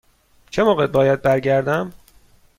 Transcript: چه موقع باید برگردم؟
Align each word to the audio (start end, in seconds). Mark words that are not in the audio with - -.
چه 0.49 0.63
موقع 0.63 0.87
باید 0.87 1.21
برگردم؟ 1.21 1.93